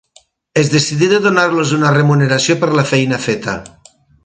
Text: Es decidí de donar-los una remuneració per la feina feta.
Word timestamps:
Es 0.61 0.71
decidí 0.75 1.09
de 1.11 1.19
donar-los 1.25 1.75
una 1.77 1.93
remuneració 1.99 2.57
per 2.65 2.71
la 2.81 2.87
feina 2.95 3.21
feta. 3.29 3.57